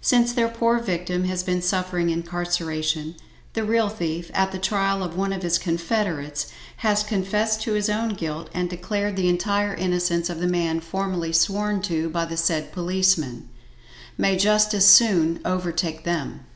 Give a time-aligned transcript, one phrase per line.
[0.00, 3.16] Since their poor victim has been suffering incarceration,
[3.54, 7.90] the real thief, at the trial of one of his confederates, has confessed to his
[7.90, 12.36] own guilt, and declared the entire innocence of the man formerly sworn to by the
[12.36, 13.48] said policemen.
[14.16, 16.46] May justice soon overtake them.